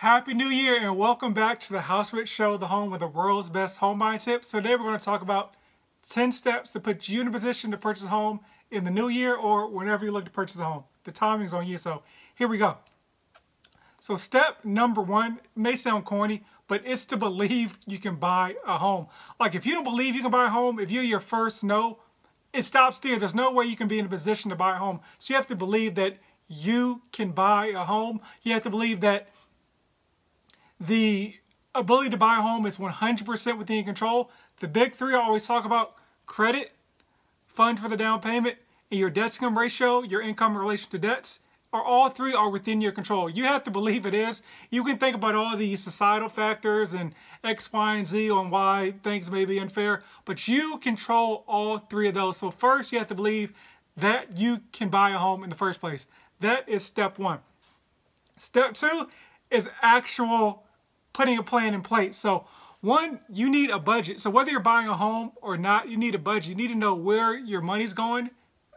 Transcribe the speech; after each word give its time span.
Happy 0.00 0.34
New 0.34 0.48
Year 0.48 0.78
and 0.78 0.98
welcome 0.98 1.32
back 1.32 1.58
to 1.58 1.72
the 1.72 1.80
House 1.80 2.12
Rich 2.12 2.28
Show, 2.28 2.58
the 2.58 2.66
home 2.66 2.90
with 2.90 3.00
the 3.00 3.06
world's 3.06 3.48
best 3.48 3.78
home 3.78 3.98
buying 3.98 4.18
tips. 4.18 4.50
Today 4.50 4.72
we're 4.72 4.84
going 4.84 4.98
to 4.98 5.02
talk 5.02 5.22
about 5.22 5.54
10 6.10 6.32
steps 6.32 6.72
to 6.72 6.80
put 6.80 7.08
you 7.08 7.22
in 7.22 7.28
a 7.28 7.30
position 7.30 7.70
to 7.70 7.78
purchase 7.78 8.04
a 8.04 8.08
home 8.08 8.40
in 8.70 8.84
the 8.84 8.90
new 8.90 9.08
year 9.08 9.34
or 9.34 9.66
whenever 9.70 10.04
you 10.04 10.10
look 10.10 10.26
to 10.26 10.30
purchase 10.30 10.58
a 10.58 10.64
home. 10.66 10.84
The 11.04 11.12
timing's 11.12 11.54
on 11.54 11.66
you, 11.66 11.78
so 11.78 12.02
here 12.34 12.46
we 12.46 12.58
go. 12.58 12.76
So 13.98 14.18
step 14.18 14.62
number 14.66 15.00
one 15.00 15.40
may 15.56 15.74
sound 15.74 16.04
corny, 16.04 16.42
but 16.68 16.82
it's 16.84 17.06
to 17.06 17.16
believe 17.16 17.78
you 17.86 17.98
can 17.98 18.16
buy 18.16 18.56
a 18.66 18.76
home. 18.76 19.06
Like 19.40 19.54
if 19.54 19.64
you 19.64 19.72
don't 19.72 19.82
believe 19.82 20.14
you 20.14 20.20
can 20.20 20.30
buy 20.30 20.44
a 20.44 20.50
home, 20.50 20.78
if 20.78 20.90
you're 20.90 21.04
your 21.04 21.20
first 21.20 21.64
no, 21.64 22.00
it 22.52 22.64
stops 22.66 22.98
there. 22.98 23.18
There's 23.18 23.34
no 23.34 23.50
way 23.50 23.64
you 23.64 23.78
can 23.78 23.88
be 23.88 23.98
in 23.98 24.04
a 24.04 24.10
position 24.10 24.50
to 24.50 24.56
buy 24.56 24.76
a 24.76 24.78
home. 24.78 25.00
So 25.18 25.32
you 25.32 25.36
have 25.36 25.46
to 25.46 25.56
believe 25.56 25.94
that 25.94 26.18
you 26.48 27.00
can 27.12 27.30
buy 27.30 27.68
a 27.68 27.84
home. 27.84 28.20
You 28.42 28.52
have 28.52 28.62
to 28.64 28.70
believe 28.70 29.00
that 29.00 29.30
the 30.80 31.34
ability 31.74 32.10
to 32.10 32.16
buy 32.16 32.38
a 32.38 32.42
home 32.42 32.66
is 32.66 32.76
100% 32.76 33.58
within 33.58 33.76
your 33.76 33.84
control. 33.84 34.30
The 34.58 34.68
big 34.68 34.94
three 34.94 35.14
I 35.14 35.18
always 35.18 35.46
talk 35.46 35.64
about 35.64 35.94
credit, 36.26 36.72
fund 37.46 37.80
for 37.80 37.88
the 37.88 37.96
down 37.96 38.20
payment, 38.20 38.56
and 38.90 39.00
your 39.00 39.10
debt 39.10 39.34
income 39.34 39.58
ratio, 39.58 40.02
your 40.02 40.22
income 40.22 40.52
in 40.52 40.58
relation 40.58 40.90
to 40.90 40.98
debts, 40.98 41.40
are 41.72 41.82
all 41.82 42.08
three 42.08 42.32
are 42.32 42.48
within 42.48 42.80
your 42.80 42.92
control. 42.92 43.28
You 43.28 43.44
have 43.44 43.64
to 43.64 43.70
believe 43.70 44.06
it 44.06 44.14
is. 44.14 44.42
You 44.70 44.84
can 44.84 44.98
think 44.98 45.14
about 45.14 45.34
all 45.34 45.56
these 45.56 45.82
societal 45.82 46.28
factors 46.28 46.92
and 46.92 47.12
X, 47.44 47.72
Y, 47.72 47.96
and 47.96 48.06
Z 48.06 48.30
on 48.30 48.50
why 48.50 48.94
things 49.02 49.30
may 49.30 49.44
be 49.44 49.58
unfair, 49.58 50.02
but 50.24 50.48
you 50.48 50.78
control 50.78 51.44
all 51.46 51.78
three 51.78 52.08
of 52.08 52.14
those. 52.14 52.38
So 52.38 52.50
first, 52.50 52.92
you 52.92 52.98
have 52.98 53.08
to 53.08 53.14
believe 53.14 53.52
that 53.96 54.36
you 54.36 54.60
can 54.72 54.88
buy 54.88 55.10
a 55.10 55.18
home 55.18 55.42
in 55.42 55.50
the 55.50 55.56
first 55.56 55.80
place. 55.80 56.06
That 56.40 56.68
is 56.68 56.84
step 56.84 57.18
one. 57.18 57.40
Step 58.36 58.74
two 58.74 59.08
is 59.50 59.68
actual 59.82 60.65
putting 61.16 61.38
a 61.38 61.42
plan 61.42 61.72
in 61.72 61.80
place. 61.80 62.18
So 62.18 62.46
one, 62.82 63.20
you 63.32 63.48
need 63.48 63.70
a 63.70 63.78
budget. 63.78 64.20
So 64.20 64.28
whether 64.28 64.50
you're 64.50 64.60
buying 64.60 64.86
a 64.86 64.96
home 64.96 65.32
or 65.40 65.56
not, 65.56 65.88
you 65.88 65.96
need 65.96 66.14
a 66.14 66.18
budget. 66.18 66.50
You 66.50 66.54
need 66.54 66.68
to 66.68 66.74
know 66.74 66.94
where 66.94 67.34
your 67.34 67.62
money's 67.62 67.94
going 67.94 68.28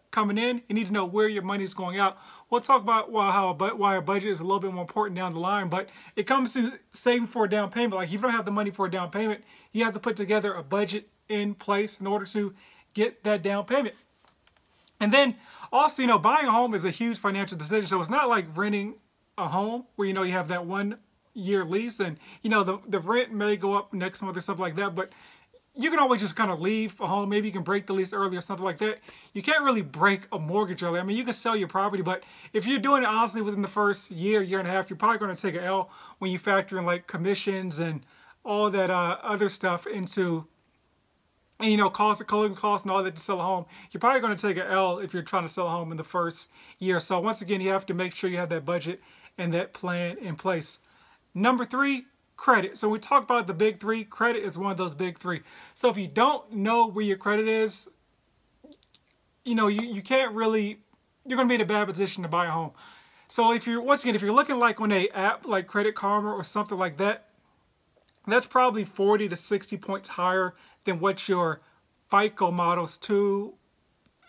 coming 0.10 0.38
in. 0.38 0.62
You 0.70 0.74
need 0.74 0.88
to 0.88 0.94
know 0.94 1.06
where 1.06 1.28
your 1.28 1.44
money's 1.44 1.74
going 1.74 2.00
out. 2.00 2.18
We'll 2.50 2.62
talk 2.62 2.82
about 2.82 3.12
why, 3.12 3.32
how 3.32 3.50
a, 3.50 3.76
why 3.76 3.98
a 3.98 4.02
budget 4.02 4.32
is 4.32 4.40
a 4.40 4.44
little 4.44 4.62
bit 4.62 4.72
more 4.72 4.84
important 4.84 5.18
down 5.18 5.34
the 5.34 5.40
line, 5.40 5.68
but 5.68 5.90
it 6.16 6.24
comes 6.24 6.54
to 6.54 6.80
saving 6.94 7.28
for 7.28 7.44
a 7.44 7.50
down 7.50 7.72
payment. 7.72 7.96
Like 7.96 8.08
if 8.08 8.14
you 8.14 8.20
don't 8.20 8.32
have 8.32 8.46
the 8.46 8.52
money 8.52 8.72
for 8.72 8.86
a 8.86 8.92
down 8.92 9.12
payment, 9.12 9.44
you 9.74 9.84
have 9.84 9.94
to 9.94 10.00
put 10.00 10.16
together 10.16 10.54
a 10.54 10.64
budget 10.64 11.10
in 11.28 11.56
place 11.56 12.00
in 12.00 12.08
order 12.08 12.26
to 12.28 12.56
get 12.94 13.26
that 13.26 13.44
down 13.44 13.66
payment. 13.66 13.96
And 15.02 15.14
then 15.14 15.36
also, 15.74 16.02
you 16.02 16.08
know, 16.08 16.18
buying 16.18 16.48
a 16.48 16.52
home 16.54 16.74
is 16.74 16.86
a 16.86 16.90
huge 16.90 17.18
financial 17.18 17.58
decision. 17.58 17.88
So 17.88 18.00
it's 18.00 18.10
not 18.10 18.30
like 18.30 18.46
renting 18.56 18.96
a 19.38 19.50
home 19.50 19.88
where, 19.98 20.08
you 20.08 20.14
know, 20.14 20.24
you 20.24 20.32
have 20.32 20.48
that 20.48 20.66
one 20.66 21.00
year 21.40 21.66
lease 21.66 22.00
and, 22.00 22.18
you 22.42 22.50
know, 22.50 22.64
the, 22.64 22.80
the 22.88 23.00
rent 23.00 23.34
may 23.34 23.56
go 23.56 23.74
up 23.74 23.94
next 23.94 24.22
month 24.22 24.38
or 24.38 24.42
something 24.42 24.62
like 24.62 24.76
that. 24.76 24.96
But 24.96 25.12
you 25.76 25.90
can 25.90 26.00
always 26.00 26.20
just 26.20 26.36
kind 26.36 26.52
of 26.52 26.60
leave 26.60 27.00
a 27.00 27.08
home. 27.08 27.30
Maybe 27.30 27.48
you 27.48 27.54
can 27.54 27.64
break 27.64 27.88
the 27.88 27.94
lease 27.94 28.12
early 28.12 28.36
or 28.36 28.42
something 28.42 28.66
like 28.66 28.80
that. 28.80 29.00
You 29.34 29.42
can't 29.42 29.64
really 29.64 29.82
break 29.82 30.28
a 30.32 30.40
mortgage 30.40 30.84
early. 30.84 31.00
I 31.00 31.04
mean, 31.04 31.16
you 31.16 31.24
can 31.24 31.34
sell 31.34 31.56
your 31.56 31.68
property, 31.68 32.04
but 32.04 32.24
if 32.52 32.66
you're 32.68 32.80
doing 32.80 33.04
it 33.04 33.08
honestly 33.08 33.42
within 33.42 33.62
the 33.62 33.68
first 33.68 34.12
year, 34.12 34.42
year 34.42 34.60
and 34.60 34.68
a 34.68 34.72
half, 34.72 34.90
you're 34.90 34.98
probably 34.98 35.20
going 35.20 35.34
to 35.34 35.42
take 35.42 35.56
an 35.56 35.64
L 35.64 35.90
when 36.18 36.32
you 36.32 36.40
factor 36.40 36.78
in 36.78 36.86
like 36.86 37.08
commissions 37.08 37.80
and 37.80 38.06
all 38.44 38.70
that 38.72 38.90
uh, 38.90 39.18
other 39.22 39.48
stuff 39.48 39.88
into 39.88 40.48
and 41.60 41.72
you 41.72 41.78
know, 41.78 41.90
cost 41.90 42.22
of 42.22 42.28
closing 42.28 42.56
costs 42.56 42.86
and 42.86 42.92
all 42.92 43.04
that 43.04 43.16
to 43.16 43.22
sell 43.22 43.40
a 43.40 43.44
home, 43.44 43.66
you're 43.92 44.00
probably 44.00 44.22
going 44.22 44.36
to 44.36 44.42
take 44.42 44.58
an 44.58 44.72
L 44.72 45.00
if 45.00 45.14
you're 45.14 45.24
trying 45.24 45.44
to 45.44 45.50
sell 45.50 45.68
a 45.68 45.70
home 45.70 45.92
in 45.92 45.98
the 45.98 46.04
first 46.04 46.50
year. 46.80 47.00
So 47.00 47.20
once 47.20 47.42
again, 47.42 47.60
you 47.60 47.70
have 47.70 47.86
to 47.88 47.94
make 47.94 48.16
sure 48.16 48.30
you 48.30 48.38
have 48.38 48.50
that 48.50 48.66
budget 48.66 49.02
and 49.38 49.54
that 49.54 49.74
plan 49.74 50.18
in 50.20 50.36
place. 50.36 50.80
Number 51.34 51.66
three, 51.66 52.06
credit. 52.38 52.78
So 52.78 52.90
we 52.90 53.00
talk 53.00 53.24
about 53.24 53.48
the 53.48 53.54
big 53.54 53.80
three. 53.80 54.04
Credit 54.04 54.44
is 54.44 54.58
one 54.58 54.72
of 54.72 54.78
those 54.78 54.96
big 54.96 55.20
three. 55.20 55.42
So 55.74 55.90
if 55.90 55.98
you 55.98 56.08
don't 56.08 56.52
know 56.54 56.88
where 56.88 57.06
your 57.06 57.18
credit 57.18 57.48
is, 57.48 57.90
you 59.44 59.56
know, 59.56 59.68
you, 59.68 59.86
you 59.86 60.02
can't 60.02 60.34
really, 60.34 60.80
you're 61.26 61.36
going 61.36 61.48
to 61.48 61.52
be 61.52 61.56
in 61.56 61.62
a 61.62 61.66
bad 61.66 61.88
position 61.88 62.24
to 62.24 62.30
buy 62.30 62.46
a 62.46 62.52
home. 62.52 62.72
So 63.28 63.54
if 63.54 63.68
you're, 63.68 63.82
once 63.82 64.04
again, 64.04 64.16
if 64.16 64.22
you're 64.22 64.34
looking 64.34 64.58
like 64.58 64.82
on 64.82 64.92
a 64.92 65.08
app 65.10 65.46
like 65.46 65.68
Credit 65.68 65.94
Karma 65.96 66.32
or 66.32 66.44
something 66.44 66.78
like 66.78 66.98
that, 66.98 67.28
that's 68.26 68.46
probably 68.46 68.86
40 68.86 69.30
to 69.30 69.36
60 69.36 69.78
points 69.78 70.10
higher 70.10 70.56
than 70.86 71.00
what 71.00 71.28
your 71.28 71.62
FICO 72.10 72.52
models 72.52 72.98
2, 72.98 73.54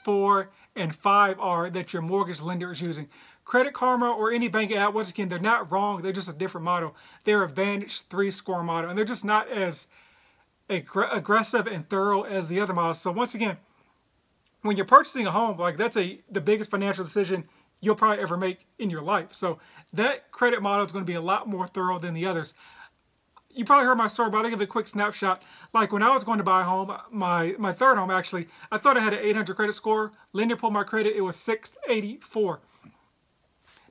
4, 0.05 0.51
and 0.77 0.95
5 0.95 1.41
are 1.41 1.71
that 1.71 1.93
your 1.93 2.03
mortgage 2.03 2.41
lender 2.41 2.73
is 2.73 2.81
using. 2.81 3.09
Credit 3.51 3.75
Karma 3.75 4.09
or 4.09 4.31
any 4.31 4.47
bank 4.47 4.71
app, 4.71 4.95
once 4.95 5.11
again, 5.11 5.29
they're 5.29 5.41
not 5.41 5.73
wrong. 5.73 6.03
They're 6.03 6.13
just 6.13 6.29
a 6.29 6.33
different 6.33 6.65
model. 6.65 6.95
They're 7.25 7.43
a 7.43 7.49
Vantage 7.49 8.03
3 8.03 8.31
score 8.31 8.63
model, 8.63 8.89
and 8.89 8.97
they're 8.97 9.05
just 9.05 9.25
not 9.25 9.51
as 9.51 9.89
aggressive 10.69 11.67
and 11.67 11.89
thorough 11.89 12.23
as 12.23 12.47
the 12.47 12.61
other 12.61 12.73
models. 12.73 13.01
So 13.01 13.11
once 13.11 13.35
again, 13.35 13.57
when 14.63 14.77
you're 14.77 14.87
purchasing 14.87 15.27
a 15.27 15.33
home, 15.33 15.59
like 15.59 15.77
that's 15.77 15.97
a 15.97 16.21
the 16.31 16.41
biggest 16.41 16.71
financial 16.71 17.03
decision 17.03 17.43
you'll 17.81 17.97
probably 17.97 18.23
ever 18.23 18.37
make 18.37 18.69
in 18.79 18.89
your 18.89 19.03
life. 19.03 19.35
So 19.35 19.59
that 19.93 20.31
credit 20.31 20.63
model 20.63 20.87
is 20.87 20.93
going 20.93 21.05
to 21.05 21.11
be 21.11 21.17
a 21.17 21.21
lot 21.21 21.49
more 21.49 21.67
thorough 21.67 21.99
than 21.99 22.15
the 22.15 22.27
others 22.27 22.55
you 23.53 23.65
probably 23.65 23.87
heard 23.87 23.99
my 23.99 24.07
story, 24.07 24.31
but 24.31 24.45
I'll 24.45 24.51
give 24.51 24.61
a 24.61 24.67
quick 24.67 24.87
snapshot. 24.87 25.43
Like 25.75 25.93
when 25.93 26.03
I 26.03 26.15
was 26.15 26.25
going 26.25 26.39
to 26.39 26.45
buy 26.45 26.61
a 26.61 26.65
home, 26.65 26.97
my, 27.11 27.55
my 27.59 27.73
third 27.73 27.99
home 27.99 28.11
actually, 28.11 28.47
I 28.71 28.79
thought 28.79 28.97
I 28.97 29.01
had 29.01 29.13
an 29.13 29.21
800 29.21 29.57
credit 29.57 29.73
score. 29.73 30.13
Lender 30.33 30.57
pulled 30.57 30.73
my 30.73 30.85
credit, 30.85 31.17
it 31.17 31.23
was 31.23 31.37
684. 31.37 32.61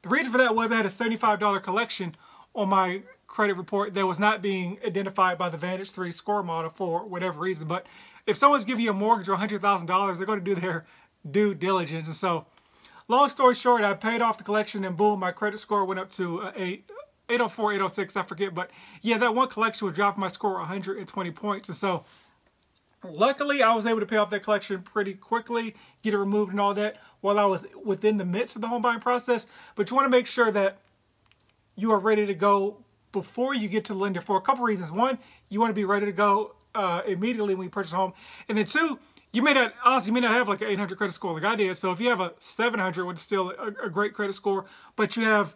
The 0.01 0.09
reason 0.09 0.31
for 0.31 0.37
that 0.37 0.55
was 0.55 0.71
I 0.71 0.77
had 0.77 0.85
a 0.85 0.89
$75 0.89 1.61
collection 1.61 2.15
on 2.55 2.69
my 2.69 3.03
credit 3.27 3.55
report 3.55 3.93
that 3.93 4.05
was 4.05 4.19
not 4.19 4.41
being 4.41 4.79
identified 4.85 5.37
by 5.37 5.49
the 5.49 5.57
Vantage 5.57 5.91
3 5.91 6.11
score 6.11 6.41
model 6.41 6.71
for 6.71 7.05
whatever 7.05 7.39
reason. 7.39 7.67
But 7.67 7.85
if 8.25 8.37
someone's 8.37 8.63
giving 8.63 8.83
you 8.83 8.91
a 8.91 8.93
mortgage 8.93 9.29
or 9.29 9.37
$100,000, 9.37 10.17
they're 10.17 10.25
going 10.25 10.39
to 10.39 10.55
do 10.55 10.59
their 10.59 10.85
due 11.31 11.53
diligence. 11.53 12.07
And 12.07 12.15
so, 12.15 12.45
long 13.07 13.29
story 13.29 13.55
short, 13.55 13.83
I 13.83 13.93
paid 13.93 14.21
off 14.21 14.37
the 14.37 14.43
collection 14.43 14.85
and 14.85 14.95
boom, 14.95 15.19
my 15.19 15.31
credit 15.31 15.59
score 15.59 15.85
went 15.85 15.99
up 15.99 16.11
to 16.13 16.43
uh, 16.43 16.51
8 16.55 16.89
804, 17.31 17.73
806, 17.73 18.15
I 18.15 18.23
forget. 18.23 18.55
But 18.55 18.71
yeah, 19.01 19.19
that 19.19 19.35
one 19.35 19.49
collection 19.49 19.85
was 19.85 19.95
dropping 19.95 20.21
my 20.21 20.27
score 20.27 20.53
120 20.53 21.31
points. 21.31 21.69
And 21.69 21.77
so 21.77 22.03
luckily 23.03 23.61
I 23.63 23.73
was 23.73 23.85
able 23.85 23.99
to 23.99 24.05
pay 24.05 24.17
off 24.17 24.29
that 24.31 24.43
collection 24.43 24.81
pretty 24.81 25.13
quickly, 25.13 25.75
get 26.01 26.13
it 26.13 26.17
removed 26.17 26.51
and 26.51 26.59
all 26.59 26.73
that 26.73 26.97
while 27.21 27.39
I 27.39 27.45
was 27.45 27.65
within 27.83 28.17
the 28.17 28.25
midst 28.25 28.55
of 28.55 28.61
the 28.61 28.67
home 28.67 28.81
buying 28.81 28.99
process. 28.99 29.47
But 29.75 29.89
you 29.89 29.95
want 29.95 30.05
to 30.05 30.09
make 30.09 30.27
sure 30.27 30.51
that 30.51 30.79
you 31.75 31.91
are 31.91 31.99
ready 31.99 32.25
to 32.25 32.33
go 32.33 32.77
before 33.11 33.53
you 33.53 33.67
get 33.67 33.85
to 33.85 33.93
the 33.93 33.99
lender 33.99 34.21
for 34.21 34.37
a 34.37 34.41
couple 34.41 34.63
reasons. 34.63 34.91
One, 34.91 35.17
you 35.49 35.59
want 35.59 35.71
to 35.71 35.75
be 35.75 35.85
ready 35.85 36.05
to 36.05 36.11
go 36.11 36.55
uh, 36.75 37.01
immediately 37.05 37.55
when 37.55 37.65
you 37.65 37.71
purchase 37.71 37.93
a 37.93 37.95
home. 37.95 38.13
And 38.47 38.57
then 38.57 38.65
two, 38.65 38.99
you 39.31 39.41
may 39.41 39.53
not, 39.53 39.73
honestly, 39.83 40.09
you 40.09 40.13
may 40.13 40.21
not 40.21 40.31
have 40.33 40.47
like 40.47 40.61
an 40.61 40.67
800 40.67 40.97
credit 40.97 41.13
score 41.13 41.33
like 41.33 41.43
I 41.43 41.55
did. 41.55 41.75
So 41.77 41.91
if 41.91 41.99
you 41.99 42.09
have 42.09 42.19
a 42.19 42.33
700, 42.39 43.05
which 43.05 43.15
is 43.15 43.21
still 43.21 43.51
a, 43.51 43.85
a 43.85 43.89
great 43.89 44.13
credit 44.13 44.33
score, 44.33 44.65
but 44.95 45.15
you 45.15 45.23
have 45.23 45.55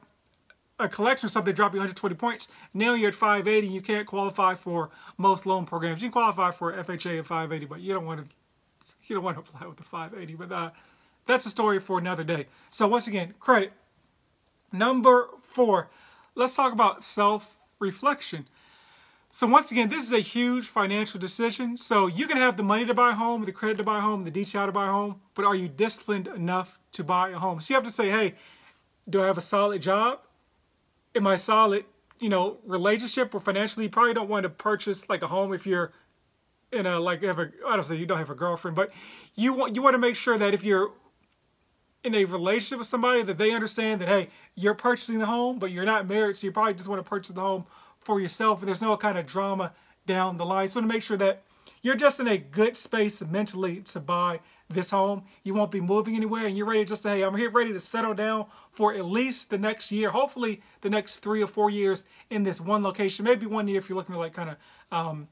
a 0.80 0.90
collection 0.90 1.28
of 1.28 1.32
something 1.32 1.54
drop 1.54 1.74
you 1.74 1.80
120 1.80 2.16
points. 2.16 2.48
Now 2.74 2.94
you're 2.94 3.10
at 3.10 3.16
580. 3.16 3.68
You 3.68 3.82
can't 3.82 4.08
qualify 4.08 4.56
for 4.56 4.90
most 5.18 5.46
loan 5.46 5.66
programs. 5.66 6.02
You 6.02 6.10
can 6.10 6.14
qualify 6.14 6.52
for 6.52 6.74
FHA 6.74 7.20
at 7.20 7.28
580, 7.28 7.66
but 7.66 7.82
you 7.82 7.94
don't 7.94 8.06
want 8.06 8.22
to. 8.22 8.36
You 9.06 9.16
don't 9.16 9.24
want 9.24 9.38
to 9.38 9.42
apply 9.42 9.68
with 9.68 9.78
the 9.78 9.84
580. 9.84 10.36
But 10.36 10.52
uh, 10.52 10.72
that's 11.26 11.46
a 11.46 11.50
story 11.50 11.80
for 11.80 12.00
another 12.00 12.24
day. 12.24 12.48
So 12.70 12.88
once 12.88 13.08
again, 13.08 13.34
credit. 13.40 13.74
Number 14.72 15.28
four. 15.44 15.90
Let's 16.36 16.56
talk 16.56 16.74
about 16.74 17.04
self-reflection. 17.04 18.48
So 19.30 19.48
once 19.48 19.72
again, 19.72 19.90
this 19.90 20.04
is 20.04 20.12
a 20.12 20.20
huge 20.20 20.66
financial 20.66 21.20
decision. 21.20 21.78
So 21.78 22.08
you 22.08 22.28
can 22.28 22.38
have 22.38 22.58
the 22.58 22.64
money 22.64 22.86
to 22.86 22.94
buy 22.94 23.12
a 23.12 23.16
home, 23.16 23.46
the 23.46 23.52
credit 23.52 23.78
to 23.78 23.84
buy 23.84 24.00
a 24.00 24.02
home, 24.02 24.24
the 24.24 24.32
DTI 24.32 24.66
to 24.66 24.72
buy 24.72 24.88
a 24.88 24.92
home, 24.92 25.22
but 25.36 25.46
are 25.46 25.56
you 25.56 25.68
disciplined 25.68 26.28
enough 26.28 26.80
to 26.94 27.04
buy 27.04 27.30
a 27.30 27.38
home? 27.38 27.60
So 27.62 27.74
you 27.74 27.76
have 27.76 27.84
to 27.84 27.92
say, 27.92 28.10
hey, 28.10 28.36
do 29.10 29.22
I 29.22 29.26
have 29.28 29.38
a 29.38 29.42
solid 29.42 29.82
job? 29.82 30.20
Am 31.16 31.28
I 31.28 31.36
solid, 31.36 31.86
you 32.20 32.30
know, 32.30 32.58
relationship 32.66 33.34
or 33.34 33.40
financially? 33.40 33.86
You 33.86 33.90
probably 33.90 34.14
don't 34.14 34.30
want 34.30 34.44
to 34.44 34.50
purchase 34.50 35.10
like 35.10 35.22
a 35.22 35.28
home 35.28 35.54
if 35.54 35.66
you're 35.66 35.92
in 36.72 36.86
a 36.86 37.00
like 37.00 37.22
have 37.24 37.40
a 37.40 37.52
I 37.68 37.76
don't 37.76 37.86
say 37.86 37.96
you 37.96 38.06
don't 38.06 38.18
have 38.18 38.30
a 38.30 38.36
girlfriend, 38.36 38.76
but 38.76 38.92
you 39.36 39.54
want 39.54 39.76
you 39.76 39.82
want 39.82 39.94
to 39.94 40.00
make 40.00 40.16
sure 40.16 40.38
that 40.38 40.54
if 40.54 40.64
you're 40.64 40.92
in 42.04 42.16
a 42.16 42.26
relationship 42.26 42.80
with 42.80 42.88
somebody 42.88 43.24
that 43.24 43.38
they 43.38 43.52
understand 43.52 44.02
that 44.02 44.08
hey, 44.08 44.30
you're 44.56 44.74
purchasing 44.74 45.20
the 45.20 45.26
home, 45.26 45.60
but 45.60 45.72
you're 45.72 45.86
not 45.86 46.08
married, 46.08 46.36
so 46.36 46.48
you 46.48 46.52
probably 46.52 46.74
just 46.74 46.90
want 46.90 47.04
to 47.04 47.10
purchase 47.10 47.34
the 47.34 47.42
home 47.42 47.66
for 48.00 48.20
yourself, 48.20 48.60
and 48.60 48.68
there's 48.68 48.82
no 48.82 48.98
kind 48.98 49.18
of 49.18 49.26
drama 49.26 49.74
down 50.06 50.38
the 50.38 50.46
line. 50.46 50.68
So 50.68 50.82
to 50.82 50.88
make 50.88 51.04
sure 51.04 51.18
that 51.18 51.44
you're 51.82 51.96
just 51.96 52.20
in 52.20 52.28
a 52.28 52.38
good 52.38 52.76
space 52.76 53.22
mentally 53.22 53.82
to 53.82 54.00
buy 54.00 54.40
this 54.74 54.90
home. 54.90 55.24
You 55.44 55.54
won't 55.54 55.72
be 55.72 55.82
moving 55.82 56.16
anywhere 56.16 56.46
and 56.46 56.58
you're 56.58 56.66
ready 56.66 56.84
to 56.84 56.90
just 56.90 57.04
say, 57.04 57.20
hey, 57.20 57.24
I'm 57.24 57.36
here 57.36 57.50
ready 57.50 57.74
to 57.74 57.80
settle 57.80 58.14
down 58.14 58.46
for 58.72 58.94
at 58.94 59.06
least 59.06 59.50
the 59.50 59.58
next 59.58 59.92
year, 59.92 60.10
hopefully 60.10 60.62
the 60.82 60.90
next 60.90 61.20
three 61.20 61.42
or 61.42 61.48
four 61.48 61.70
years 61.70 62.06
in 62.30 62.44
this 62.44 62.60
one 62.60 62.84
location. 62.84 63.24
Maybe 63.26 63.46
one 63.46 63.68
year 63.68 63.78
if 63.78 63.90
you're 63.90 63.98
looking 63.98 64.14
to 64.14 64.20
like 64.20 64.34
kind 64.34 64.50
of 64.50 64.58
um, 64.92 65.28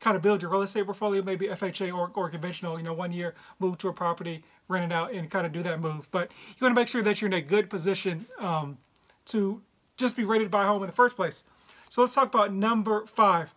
kind 0.00 0.16
of 0.16 0.22
build 0.22 0.42
your 0.42 0.50
real 0.50 0.62
estate 0.62 0.84
portfolio, 0.84 1.22
maybe 1.22 1.46
FHA 1.46 1.94
or, 1.96 2.10
or 2.14 2.28
conventional, 2.28 2.76
you 2.76 2.82
know, 2.82 2.92
one 2.92 3.12
year 3.12 3.34
move 3.60 3.78
to 3.78 3.88
a 3.88 3.92
property, 3.92 4.42
rent 4.68 4.90
it 4.90 4.94
out 4.94 5.12
and 5.12 5.30
kind 5.30 5.46
of 5.46 5.52
do 5.52 5.62
that 5.62 5.80
move. 5.80 6.08
But 6.10 6.30
you 6.48 6.64
want 6.64 6.74
to 6.74 6.80
make 6.80 6.88
sure 6.88 7.02
that 7.02 7.20
you're 7.20 7.28
in 7.28 7.34
a 7.34 7.40
good 7.40 7.70
position 7.70 8.26
um, 8.38 8.78
to 9.26 9.62
just 9.96 10.16
be 10.16 10.24
ready 10.24 10.44
to 10.44 10.50
buy 10.50 10.64
a 10.64 10.66
home 10.66 10.82
in 10.82 10.88
the 10.88 10.94
first 10.94 11.14
place. 11.14 11.44
So 11.88 12.02
let's 12.02 12.14
talk 12.14 12.34
about 12.34 12.52
number 12.52 13.06
five. 13.06 13.54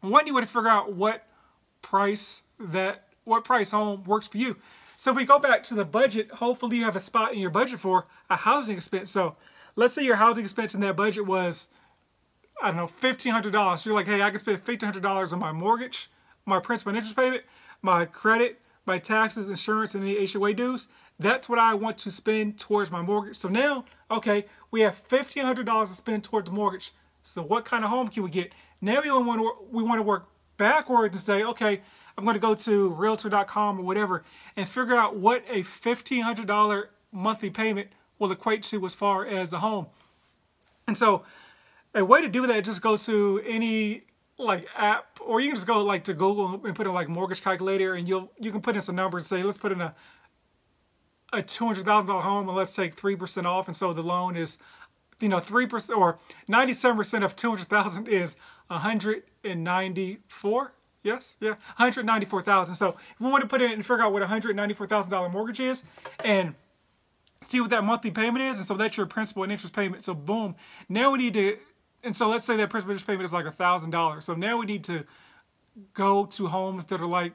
One, 0.00 0.26
you 0.26 0.34
want 0.34 0.46
to 0.46 0.52
figure 0.52 0.68
out 0.68 0.92
what 0.92 1.26
price 1.82 2.42
that 2.58 3.04
what 3.24 3.44
price 3.44 3.70
home 3.70 4.04
works 4.04 4.26
for 4.26 4.38
you. 4.38 4.56
So 4.96 5.12
we 5.12 5.24
go 5.24 5.38
back 5.38 5.62
to 5.64 5.74
the 5.74 5.84
budget. 5.84 6.30
Hopefully 6.30 6.78
you 6.78 6.84
have 6.84 6.96
a 6.96 7.00
spot 7.00 7.32
in 7.32 7.38
your 7.38 7.50
budget 7.50 7.80
for 7.80 8.06
a 8.30 8.36
housing 8.36 8.76
expense. 8.76 9.10
So 9.10 9.36
let's 9.76 9.94
say 9.94 10.04
your 10.04 10.16
housing 10.16 10.44
expense 10.44 10.74
in 10.74 10.80
that 10.82 10.96
budget 10.96 11.26
was, 11.26 11.68
I 12.62 12.68
don't 12.68 12.76
know, 12.76 12.86
$1,500. 12.86 13.78
So 13.78 13.90
you're 13.90 13.98
like, 13.98 14.06
hey, 14.06 14.22
I 14.22 14.30
can 14.30 14.40
spend 14.40 14.64
$1,500 14.64 15.32
on 15.32 15.38
my 15.38 15.52
mortgage, 15.52 16.10
my 16.46 16.60
principal 16.60 16.90
and 16.90 16.98
interest 16.98 17.16
payment, 17.16 17.42
my 17.82 18.04
credit, 18.04 18.60
my 18.86 18.98
taxes, 18.98 19.48
insurance, 19.48 19.94
and 19.94 20.04
any 20.04 20.26
HOA 20.26 20.54
dues. 20.54 20.88
That's 21.18 21.48
what 21.48 21.58
I 21.58 21.74
want 21.74 21.98
to 21.98 22.10
spend 22.10 22.58
towards 22.58 22.90
my 22.90 23.02
mortgage. 23.02 23.36
So 23.36 23.48
now, 23.48 23.84
okay, 24.10 24.46
we 24.70 24.82
have 24.82 25.06
$1,500 25.08 25.88
to 25.88 25.94
spend 25.94 26.24
towards 26.24 26.46
the 26.46 26.54
mortgage. 26.54 26.92
So 27.22 27.42
what 27.42 27.64
kind 27.64 27.84
of 27.84 27.90
home 27.90 28.08
can 28.08 28.22
we 28.22 28.30
get? 28.30 28.52
Now 28.80 29.00
we 29.00 29.10
want 29.10 29.40
to, 29.40 29.66
we 29.70 29.82
want 29.82 29.98
to 29.98 30.02
work 30.02 30.28
backwards 30.56 31.14
and 31.14 31.22
say, 31.22 31.42
okay, 31.44 31.80
I'm 32.16 32.24
going 32.24 32.34
to 32.34 32.40
go 32.40 32.54
to 32.54 32.88
realtor.com 32.90 33.80
or 33.80 33.82
whatever 33.82 34.24
and 34.56 34.68
figure 34.68 34.96
out 34.96 35.16
what 35.16 35.44
a 35.48 35.62
$1,500 35.62 36.84
monthly 37.12 37.50
payment 37.50 37.88
will 38.18 38.30
equate 38.30 38.62
to 38.64 38.84
as 38.86 38.94
far 38.94 39.26
as 39.26 39.52
a 39.52 39.58
home. 39.58 39.86
And 40.86 40.96
so 40.96 41.22
a 41.94 42.04
way 42.04 42.20
to 42.20 42.28
do 42.28 42.46
that 42.46 42.64
just 42.64 42.82
go 42.82 42.96
to 42.96 43.42
any 43.46 44.02
like 44.38 44.66
app 44.76 45.18
or 45.24 45.40
you 45.40 45.48
can 45.48 45.56
just 45.56 45.66
go 45.66 45.84
like 45.84 46.04
to 46.04 46.14
Google 46.14 46.60
and 46.64 46.74
put 46.74 46.86
in 46.86 46.92
like 46.92 47.08
mortgage 47.08 47.42
calculator 47.42 47.94
and 47.94 48.08
you'll 48.08 48.30
you 48.38 48.50
can 48.50 48.60
put 48.60 48.74
in 48.74 48.82
some 48.82 48.96
numbers 48.96 49.30
and 49.30 49.40
say 49.40 49.44
let's 49.44 49.58
put 49.58 49.72
in 49.72 49.80
a 49.80 49.94
a 51.32 51.38
$200,000 51.38 52.22
home 52.22 52.48
and 52.48 52.56
let's 52.56 52.74
take 52.74 52.94
3% 52.94 53.44
off 53.44 53.66
and 53.66 53.76
so 53.76 53.92
the 53.92 54.02
loan 54.02 54.36
is 54.36 54.58
you 55.20 55.28
know 55.28 55.40
3% 55.40 55.96
or 55.96 56.18
97% 56.48 57.24
of 57.24 57.36
200,000 57.36 58.08
is 58.08 58.36
194 58.68 60.72
Yes, 61.04 61.36
yeah, 61.38 61.50
194,000. 61.76 62.74
So 62.74 62.96
we 63.20 63.30
want 63.30 63.42
to 63.42 63.46
put 63.46 63.60
it 63.60 63.66
in 63.66 63.72
and 63.72 63.86
figure 63.86 64.02
out 64.02 64.12
what 64.12 64.22
a 64.22 64.26
$194,000 64.26 65.30
mortgage 65.32 65.60
is 65.60 65.84
and 66.24 66.54
see 67.42 67.60
what 67.60 67.68
that 67.70 67.84
monthly 67.84 68.10
payment 68.10 68.42
is. 68.42 68.56
And 68.56 68.66
so 68.66 68.74
that's 68.74 68.96
your 68.96 69.04
principal 69.04 69.42
and 69.42 69.52
interest 69.52 69.74
payment. 69.74 70.02
So 70.02 70.14
boom, 70.14 70.56
now 70.88 71.10
we 71.10 71.18
need 71.18 71.34
to, 71.34 71.58
and 72.02 72.16
so 72.16 72.28
let's 72.28 72.46
say 72.46 72.56
that 72.56 72.70
principal 72.70 72.92
interest 72.92 73.06
payment 73.06 73.24
is 73.24 73.34
like 73.34 73.44
a 73.44 73.50
$1,000. 73.50 74.22
So 74.22 74.34
now 74.34 74.56
we 74.56 74.64
need 74.64 74.82
to 74.84 75.04
go 75.92 76.24
to 76.24 76.46
homes 76.46 76.86
that 76.86 77.02
are 77.02 77.06
like, 77.06 77.34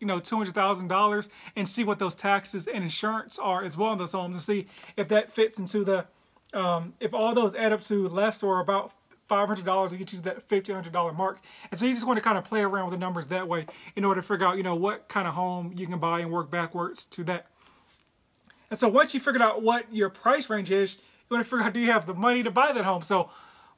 you 0.00 0.06
know, 0.06 0.20
$200,000 0.20 1.28
and 1.56 1.66
see 1.66 1.84
what 1.84 1.98
those 1.98 2.14
taxes 2.14 2.66
and 2.66 2.84
insurance 2.84 3.38
are 3.38 3.64
as 3.64 3.78
well 3.78 3.92
in 3.92 3.98
those 3.98 4.12
homes 4.12 4.36
and 4.36 4.42
see 4.42 4.66
if 4.98 5.08
that 5.08 5.32
fits 5.32 5.58
into 5.58 5.82
the, 5.82 6.04
um, 6.52 6.92
if 7.00 7.14
all 7.14 7.34
those 7.34 7.54
add 7.54 7.72
up 7.72 7.80
to 7.84 8.06
less 8.08 8.42
or 8.42 8.60
about 8.60 8.92
$500 9.28 9.90
to 9.90 9.96
get 9.96 10.12
you 10.12 10.18
to 10.18 10.24
that 10.24 10.48
$1,500 10.48 11.16
mark. 11.16 11.40
And 11.70 11.78
so 11.78 11.86
you 11.86 11.94
just 11.94 12.06
want 12.06 12.16
to 12.16 12.22
kind 12.22 12.38
of 12.38 12.44
play 12.44 12.62
around 12.62 12.90
with 12.90 12.98
the 12.98 13.04
numbers 13.04 13.26
that 13.28 13.46
way 13.46 13.66
in 13.96 14.04
order 14.04 14.20
to 14.20 14.26
figure 14.26 14.46
out, 14.46 14.56
you 14.56 14.62
know, 14.62 14.74
what 14.74 15.08
kind 15.08 15.28
of 15.28 15.34
home 15.34 15.72
you 15.76 15.86
can 15.86 15.98
buy 15.98 16.20
and 16.20 16.30
work 16.30 16.50
backwards 16.50 17.04
to 17.06 17.24
that. 17.24 17.46
And 18.70 18.78
so 18.78 18.88
once 18.88 19.14
you 19.14 19.20
figured 19.20 19.42
out 19.42 19.62
what 19.62 19.92
your 19.92 20.10
price 20.10 20.50
range 20.50 20.70
is, 20.70 20.94
you 20.94 21.36
want 21.36 21.44
to 21.44 21.50
figure 21.50 21.64
out, 21.64 21.72
do 21.72 21.80
you 21.80 21.90
have 21.92 22.06
the 22.06 22.14
money 22.14 22.42
to 22.42 22.50
buy 22.50 22.72
that 22.72 22.84
home? 22.84 23.02
So 23.02 23.30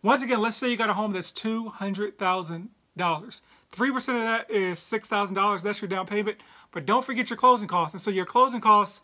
once 0.03 0.23
again, 0.23 0.41
let's 0.41 0.57
say 0.57 0.71
you 0.71 0.77
got 0.77 0.91
a 0.91 0.95
home 0.95 1.13
that's 1.13 1.33
$200,000. 1.33 2.69
3% 2.97 3.97
of 3.97 4.05
that 4.05 4.51
is 4.51 4.79
$6,000. 4.79 5.63
That's 5.63 5.81
your 5.81 5.89
down 5.89 6.07
payment. 6.07 6.39
But 6.73 6.87
don't 6.87 7.05
forget 7.05 7.31
your 7.31 7.37
closing 7.37 7.69
costs. 7.69 7.95
And 7.95 8.01
so 8.01 8.11
your 8.11 8.25
closing 8.25 8.61
costs 8.61 9.01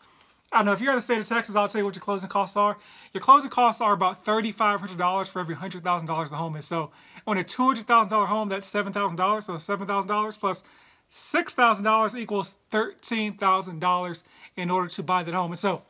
I 0.51 0.63
know 0.63 0.71
if 0.71 0.79
you're 0.79 0.91
in 0.91 0.97
the 0.97 1.01
state 1.01 1.19
of 1.19 1.27
Texas. 1.27 1.55
I'll 1.55 1.67
tell 1.67 1.79
you 1.79 1.85
what 1.85 1.95
your 1.95 2.01
closing 2.01 2.29
costs 2.29 2.55
are. 2.55 2.77
Your 3.13 3.21
closing 3.21 3.49
costs 3.49 3.81
are 3.81 3.93
about 3.93 4.23
thirty-five 4.23 4.79
hundred 4.79 4.97
dollars 4.97 5.27
for 5.27 5.39
every 5.39 5.55
hundred 5.55 5.83
thousand 5.83 6.07
dollars 6.07 6.29
the 6.29 6.37
home 6.37 6.55
is. 6.55 6.65
So 6.65 6.91
on 7.25 7.37
a 7.37 7.43
two 7.43 7.65
hundred 7.65 7.85
thousand 7.85 8.11
dollar 8.11 8.27
home, 8.27 8.49
that's 8.49 8.65
seven 8.65 8.93
thousand 8.93 9.17
dollars. 9.17 9.45
So 9.45 9.57
seven 9.57 9.87
thousand 9.87 10.07
dollars 10.07 10.37
plus 10.37 10.61
plus 10.61 10.71
six 11.09 11.53
thousand 11.53 11.83
dollars 11.83 12.15
equals 12.15 12.55
thirteen 12.71 13.37
thousand 13.37 13.79
dollars 13.79 14.23
in 14.55 14.69
order 14.69 14.87
to 14.87 15.03
buy 15.03 15.23
that 15.23 15.33
home. 15.33 15.51
And 15.51 15.59
so 15.59 15.81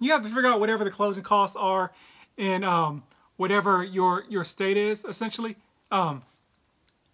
you 0.00 0.10
have 0.12 0.22
to 0.22 0.28
figure 0.28 0.46
out 0.46 0.58
whatever 0.58 0.84
the 0.84 0.90
closing 0.90 1.22
costs 1.22 1.56
are 1.56 1.92
in 2.36 2.64
um, 2.64 3.02
whatever 3.36 3.84
your 3.84 4.24
your 4.28 4.44
state 4.44 4.76
is. 4.78 5.04
Essentially, 5.04 5.56
um, 5.90 6.22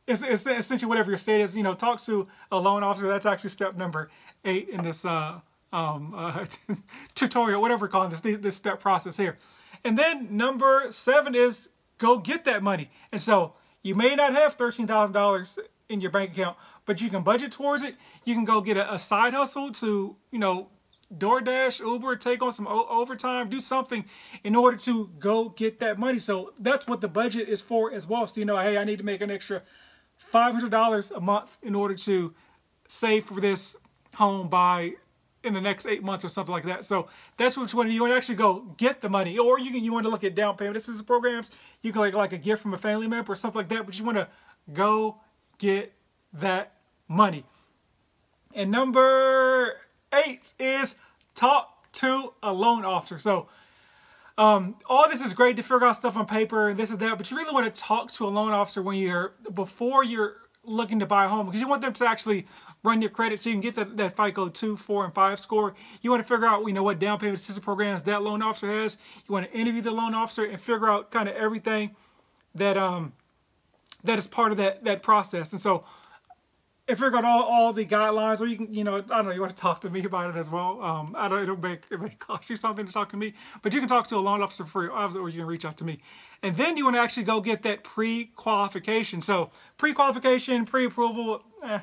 it's, 0.06 0.22
it's 0.22 0.46
essentially 0.46 0.88
whatever 0.88 1.10
your 1.10 1.18
state 1.18 1.40
is. 1.40 1.56
You 1.56 1.64
know, 1.64 1.74
talk 1.74 2.00
to 2.02 2.28
a 2.52 2.56
loan 2.56 2.84
officer. 2.84 3.08
That's 3.08 3.26
actually 3.26 3.50
step 3.50 3.76
number 3.76 4.10
eight 4.44 4.68
in 4.68 4.82
this. 4.84 5.04
Uh, 5.04 5.40
um, 5.72 6.14
uh, 6.16 6.46
tutorial, 7.14 7.60
whatever 7.60 7.86
we're 7.86 7.88
calling 7.88 8.10
this, 8.10 8.20
this 8.20 8.56
step 8.56 8.80
process 8.80 9.16
here. 9.16 9.38
And 9.84 9.98
then 9.98 10.36
number 10.36 10.86
seven 10.90 11.34
is 11.34 11.70
go 11.98 12.18
get 12.18 12.44
that 12.44 12.62
money. 12.62 12.90
And 13.10 13.20
so 13.20 13.54
you 13.82 13.94
may 13.94 14.14
not 14.14 14.32
have 14.32 14.56
$13,000 14.56 15.58
in 15.88 16.00
your 16.00 16.10
bank 16.10 16.32
account, 16.32 16.56
but 16.86 17.00
you 17.00 17.10
can 17.10 17.22
budget 17.22 17.52
towards 17.52 17.82
it. 17.82 17.96
You 18.24 18.34
can 18.34 18.44
go 18.44 18.60
get 18.60 18.76
a, 18.76 18.94
a 18.94 18.98
side 18.98 19.34
hustle 19.34 19.72
to, 19.72 20.16
you 20.30 20.38
know, 20.38 20.68
DoorDash, 21.16 21.80
Uber, 21.80 22.16
take 22.16 22.42
on 22.42 22.52
some 22.52 22.66
overtime, 22.66 23.50
do 23.50 23.60
something 23.60 24.04
in 24.44 24.56
order 24.56 24.76
to 24.78 25.10
go 25.18 25.50
get 25.50 25.78
that 25.80 25.98
money. 25.98 26.18
So 26.18 26.52
that's 26.58 26.86
what 26.86 27.00
the 27.00 27.08
budget 27.08 27.48
is 27.48 27.60
for 27.60 27.92
as 27.92 28.06
well. 28.06 28.26
So 28.26 28.40
you 28.40 28.46
know, 28.46 28.56
hey, 28.56 28.78
I 28.78 28.84
need 28.84 28.98
to 28.98 29.04
make 29.04 29.20
an 29.20 29.30
extra 29.30 29.62
$500 30.32 31.16
a 31.16 31.20
month 31.20 31.58
in 31.62 31.74
order 31.74 31.94
to 31.94 32.34
save 32.88 33.26
for 33.26 33.40
this 33.40 33.76
home 34.14 34.48
by 34.48 34.94
in 35.44 35.54
the 35.54 35.60
next 35.60 35.86
eight 35.86 36.02
months 36.02 36.24
or 36.24 36.28
something 36.28 36.52
like 36.52 36.64
that. 36.64 36.84
So 36.84 37.08
that's 37.36 37.56
which 37.56 37.74
one 37.74 37.90
you 37.90 38.00
want 38.00 38.12
to 38.12 38.16
actually 38.16 38.36
go 38.36 38.74
get 38.76 39.00
the 39.00 39.08
money, 39.08 39.38
or 39.38 39.58
you 39.58 39.70
can 39.70 39.82
you 39.84 39.92
want 39.92 40.04
to 40.04 40.10
look 40.10 40.24
at 40.24 40.34
down 40.34 40.56
payment 40.56 40.76
assistance 40.76 41.02
programs. 41.02 41.50
You 41.80 41.92
can 41.92 42.00
like 42.00 42.14
like 42.14 42.32
a 42.32 42.38
gift 42.38 42.62
from 42.62 42.74
a 42.74 42.78
family 42.78 43.08
member 43.08 43.32
or 43.32 43.36
something 43.36 43.58
like 43.58 43.68
that. 43.68 43.86
But 43.86 43.98
you 43.98 44.04
want 44.04 44.18
to 44.18 44.28
go 44.72 45.16
get 45.58 45.94
that 46.34 46.74
money. 47.08 47.44
And 48.54 48.70
number 48.70 49.74
eight 50.12 50.52
is 50.58 50.96
talk 51.34 51.92
to 51.94 52.32
a 52.42 52.52
loan 52.52 52.84
officer. 52.84 53.18
So 53.18 53.48
um, 54.38 54.76
all 54.88 55.08
this 55.08 55.20
is 55.20 55.34
great 55.34 55.56
to 55.56 55.62
figure 55.62 55.84
out 55.84 55.96
stuff 55.96 56.16
on 56.16 56.26
paper 56.26 56.68
and 56.68 56.78
this 56.78 56.90
and 56.90 56.98
that, 57.00 57.18
but 57.18 57.30
you 57.30 57.36
really 57.36 57.52
want 57.52 57.72
to 57.72 57.82
talk 57.82 58.10
to 58.12 58.26
a 58.26 58.30
loan 58.30 58.52
officer 58.52 58.82
when 58.82 58.96
you're 58.96 59.34
before 59.52 60.02
you're 60.04 60.36
looking 60.64 61.00
to 61.00 61.06
buy 61.06 61.26
a 61.26 61.28
home 61.28 61.46
because 61.46 61.60
you 61.60 61.68
want 61.68 61.82
them 61.82 61.92
to 61.92 62.06
actually 62.06 62.46
run 62.82 63.00
your 63.00 63.10
credit 63.10 63.42
so 63.42 63.50
you 63.50 63.54
can 63.54 63.60
get 63.60 63.74
that, 63.76 63.96
that 63.96 64.16
FICO 64.16 64.48
2, 64.48 64.76
4, 64.76 65.04
and 65.04 65.14
5 65.14 65.38
score. 65.38 65.74
You 66.00 66.10
want 66.10 66.22
to 66.22 66.28
figure 66.28 66.46
out, 66.46 66.66
you 66.66 66.72
know, 66.72 66.82
what 66.82 66.98
down 66.98 67.18
payment 67.18 67.36
assistance 67.36 67.64
programs 67.64 68.02
that 68.04 68.22
loan 68.22 68.42
officer 68.42 68.68
has. 68.68 68.98
You 69.28 69.32
want 69.32 69.50
to 69.50 69.56
interview 69.56 69.82
the 69.82 69.92
loan 69.92 70.14
officer 70.14 70.44
and 70.44 70.60
figure 70.60 70.88
out 70.88 71.10
kind 71.10 71.28
of 71.28 71.36
everything 71.36 71.94
that 72.54 72.76
um 72.76 73.12
that 74.04 74.18
is 74.18 74.26
part 74.26 74.52
of 74.52 74.58
that 74.58 74.84
that 74.84 75.02
process. 75.02 75.52
And 75.52 75.60
so 75.60 75.84
if 76.88 76.98
you're 77.00 77.10
got 77.10 77.24
all, 77.24 77.42
all 77.44 77.72
the 77.72 77.86
guidelines, 77.86 78.40
or 78.40 78.46
you 78.46 78.56
can, 78.56 78.74
you 78.74 78.82
know, 78.82 78.96
I 78.96 79.00
don't 79.00 79.26
know, 79.26 79.30
you 79.30 79.40
want 79.40 79.56
to 79.56 79.60
talk 79.60 79.80
to 79.82 79.90
me 79.90 80.04
about 80.04 80.34
it 80.34 80.38
as 80.38 80.50
well. 80.50 80.82
Um, 80.82 81.14
I 81.16 81.28
don't, 81.28 81.42
it'll 81.42 81.56
make, 81.56 81.84
it 81.90 82.00
may 82.00 82.08
cost 82.18 82.50
you 82.50 82.56
something 82.56 82.84
to 82.84 82.92
talk 82.92 83.10
to 83.10 83.16
me, 83.16 83.34
but 83.62 83.72
you 83.72 83.80
can 83.80 83.88
talk 83.88 84.08
to 84.08 84.16
a 84.16 84.18
loan 84.18 84.42
officer 84.42 84.64
for 84.64 84.88
free 84.88 84.88
or 84.88 85.28
you 85.28 85.38
can 85.38 85.46
reach 85.46 85.64
out 85.64 85.76
to 85.78 85.84
me. 85.84 86.00
And 86.42 86.56
then 86.56 86.76
you 86.76 86.84
want 86.84 86.96
to 86.96 87.00
actually 87.00 87.22
go 87.22 87.40
get 87.40 87.62
that 87.62 87.84
pre-qualification. 87.84 89.20
So 89.20 89.50
pre-qualification, 89.76 90.64
pre-approval, 90.64 91.42
eh, 91.64 91.80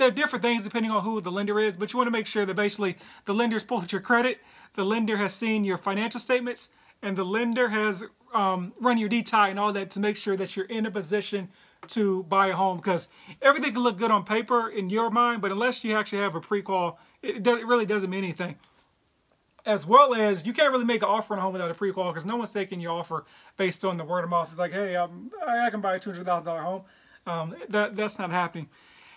they're, 0.00 0.10
they're 0.10 0.24
different 0.24 0.42
things 0.42 0.64
depending 0.64 0.90
on 0.90 1.04
who 1.04 1.20
the 1.20 1.30
lender 1.30 1.60
is, 1.60 1.76
but 1.76 1.92
you 1.92 1.98
want 1.98 2.06
to 2.06 2.12
make 2.12 2.26
sure 2.26 2.44
that 2.44 2.54
basically 2.54 2.96
the 3.26 3.34
lender's 3.34 3.64
pulled 3.64 3.92
your 3.92 4.00
credit, 4.00 4.40
the 4.74 4.84
lender 4.84 5.16
has 5.16 5.32
seen 5.32 5.64
your 5.64 5.78
financial 5.78 6.20
statements, 6.20 6.70
and 7.02 7.16
the 7.16 7.24
lender 7.24 7.68
has 7.68 8.04
um, 8.34 8.72
run 8.80 8.98
your 8.98 9.08
DTI 9.08 9.50
and 9.50 9.58
all 9.58 9.72
that 9.72 9.90
to 9.90 10.00
make 10.00 10.16
sure 10.16 10.36
that 10.36 10.56
you're 10.56 10.66
in 10.66 10.86
a 10.86 10.90
position 10.90 11.48
to 11.88 12.22
buy 12.24 12.48
a 12.48 12.52
home 12.52 12.76
because 12.76 13.08
everything 13.40 13.72
can 13.72 13.82
look 13.82 13.98
good 13.98 14.10
on 14.10 14.24
paper 14.24 14.68
in 14.68 14.90
your 14.90 15.10
mind, 15.10 15.40
but 15.40 15.50
unless 15.50 15.82
you 15.82 15.96
actually 15.96 16.18
have 16.18 16.34
a 16.34 16.40
pre-qual, 16.40 16.98
it, 17.22 17.46
it 17.46 17.66
really 17.66 17.86
doesn't 17.86 18.10
mean 18.10 18.24
anything. 18.24 18.56
As 19.66 19.86
well 19.86 20.14
as 20.14 20.46
you 20.46 20.52
can't 20.52 20.72
really 20.72 20.84
make 20.84 21.02
an 21.02 21.08
offer 21.08 21.34
on 21.34 21.38
a 21.38 21.42
home 21.42 21.52
without 21.52 21.70
a 21.70 21.74
pre-qual 21.74 22.10
because 22.12 22.24
no 22.24 22.36
one's 22.36 22.50
taking 22.50 22.80
your 22.80 22.92
offer 22.92 23.24
based 23.56 23.84
on 23.84 23.96
the 23.98 24.04
word 24.04 24.24
of 24.24 24.30
mouth. 24.30 24.48
It's 24.50 24.58
like, 24.58 24.72
hey, 24.72 24.96
um, 24.96 25.30
I 25.46 25.68
can 25.70 25.80
buy 25.80 25.96
a 25.96 26.00
$200,000 26.00 26.62
home. 26.62 26.84
Um, 27.26 27.54
that, 27.68 27.94
that's 27.94 28.18
not 28.18 28.30
happening. 28.30 28.68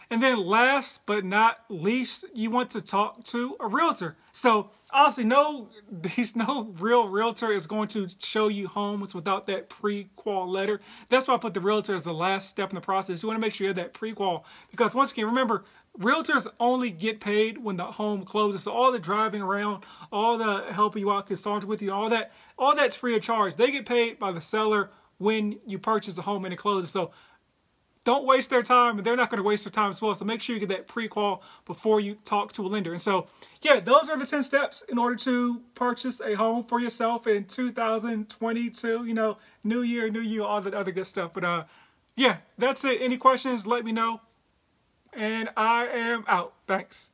And 0.10 0.22
then 0.22 0.46
last 0.46 1.06
but 1.06 1.26
not 1.26 1.60
least, 1.70 2.26
you 2.34 2.50
want 2.52 2.70
to 2.72 2.82
talk 2.82 3.24
to 3.26 3.56
a 3.60 3.68
realtor. 3.68 4.16
So 4.32 4.70
honestly, 4.92 5.24
no, 5.24 5.70
there's 5.92 6.36
no 6.36 6.74
real 6.80 7.10
realtor 7.10 7.52
is 7.52 7.68
going 7.68 7.88
to 7.90 8.08
show 8.20 8.48
you 8.48 8.68
homes 8.68 9.14
without 9.16 9.48
that 9.48 9.70
pre-qual 9.70 10.50
letter. 10.50 10.82
That's 11.10 11.28
why 11.28 11.36
I 11.36 11.38
put 11.38 11.54
the 11.54 11.62
realtor 11.62 11.96
as 11.96 12.04
the 12.04 12.14
last 12.14 12.50
step 12.50 12.70
in 12.70 12.76
the 12.76 12.82
process. 12.82 13.24
You 13.24 13.28
want 13.28 13.38
to 13.38 13.42
make 13.42 13.54
sure 13.54 13.66
you 13.66 13.70
have 13.70 13.78
that 13.78 13.94
pre-qual 13.94 14.46
because 14.72 14.94
once 14.94 15.12
again, 15.12 15.26
remember, 15.26 15.64
realtors 16.00 16.48
only 16.60 16.90
get 16.90 17.20
paid 17.20 17.58
when 17.58 17.78
the 17.78 17.86
home 17.86 18.24
closes. 18.24 18.64
So 18.64 18.72
all 18.72 18.92
the 18.92 19.00
driving 19.00 19.42
around, 19.42 19.84
all 20.12 20.38
the 20.38 20.74
helping 20.74 21.02
you 21.02 21.12
out, 21.12 21.28
consulting 21.28 21.70
with 21.70 21.82
you, 21.82 21.92
all 21.92 22.10
that, 22.10 22.32
all 22.58 22.76
that's 22.76 22.96
free 22.96 23.16
of 23.16 23.22
charge. 23.22 23.56
They 23.56 23.72
get 23.72 23.86
paid 23.86 24.20
by 24.20 24.32
the 24.32 24.42
seller 24.42 24.90
when 25.18 25.60
you 25.66 25.80
purchase 25.80 26.18
a 26.18 26.24
home 26.24 26.46
and 26.46 26.54
it 26.54 26.58
closes. 26.58 26.90
So 26.92 27.12
don't 28.04 28.26
waste 28.26 28.50
their 28.50 28.64
time 28.64 28.98
and 28.98 29.08
they're 29.08 29.16
not 29.16 29.30
going 29.30 29.38
to 29.38 29.48
waste 29.48 29.64
their 29.64 29.72
time 29.72 29.92
as 29.92 30.02
well. 30.02 30.14
So 30.14 30.26
make 30.26 30.42
sure 30.42 30.56
you 30.56 30.60
get 30.60 30.70
that 30.70 30.88
pre-qual 30.88 31.42
before 31.66 32.00
you 32.00 32.16
talk 32.26 32.52
to 32.54 32.66
a 32.66 32.68
lender. 32.68 32.92
And 32.92 33.02
so, 33.02 33.28
yeah, 33.62 33.80
those 33.80 34.10
are 34.10 34.18
the 34.18 34.26
10 34.26 34.44
steps 34.44 34.84
in 34.90 34.98
order 34.98 35.16
to 35.18 35.62
purchase 35.74 36.20
a 36.20 36.36
home 36.36 36.64
for 36.64 36.80
yourself 36.80 37.28
in 37.28 37.46
2022. 37.46 39.06
You 39.06 39.14
know, 39.14 39.38
new 39.64 39.82
year, 39.82 40.10
new 40.10 40.22
you, 40.22 40.44
all 40.44 40.62
that 40.62 40.74
other 40.74 40.92
good 40.92 41.08
stuff. 41.08 41.32
But 41.34 41.44
uh, 41.44 41.64
yeah, 42.16 42.38
that's 42.58 42.84
it. 42.84 43.02
Any 43.02 43.18
questions, 43.18 43.66
let 43.66 43.86
me 43.86 43.92
know. 43.92 44.22
And 45.14 45.50
I 45.56 45.86
am 45.88 46.26
out. 46.28 46.54
Thanks. 46.68 47.10